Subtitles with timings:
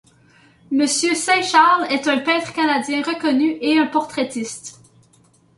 [0.71, 4.81] Monsieur Saint-Charles est un peintre canadien reconnu et un portraitiste.